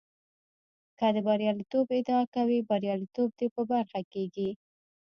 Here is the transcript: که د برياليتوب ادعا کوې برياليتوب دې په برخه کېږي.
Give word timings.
که 0.97 1.07
د 1.15 1.17
برياليتوب 1.27 1.85
ادعا 1.97 2.21
کوې 2.35 2.59
برياليتوب 2.69 3.29
دې 3.39 3.47
په 3.55 3.61
برخه 3.71 3.99
کېږي. 4.13 4.49